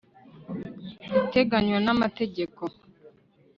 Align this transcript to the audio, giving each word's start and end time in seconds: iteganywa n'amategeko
iteganywa 1.19 1.79
n'amategeko 1.85 2.61